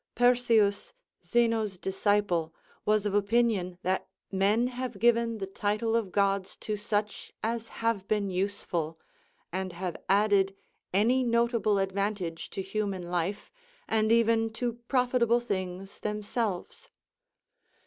Perseus, 0.15 0.93
Zeno's 1.23 1.77
disciple, 1.77 2.55
was 2.85 3.05
of 3.05 3.13
opinion 3.13 3.77
that 3.83 4.07
men 4.31 4.65
have 4.65 4.97
given 4.97 5.37
the 5.37 5.45
title 5.45 5.95
of 5.95 6.11
gods 6.11 6.55
to 6.57 6.75
such 6.75 7.31
as 7.43 7.67
have 7.67 8.07
been 8.07 8.27
useful, 8.27 8.99
and 9.51 9.73
have 9.73 9.95
added 10.09 10.55
any 10.91 11.21
notable 11.23 11.77
advantage 11.77 12.49
to 12.49 12.63
human 12.63 13.11
life, 13.11 13.51
and 13.87 14.11
even 14.11 14.49
to 14.53 14.73
profitable 14.87 15.39
things 15.39 15.99
themselves. 15.99 16.89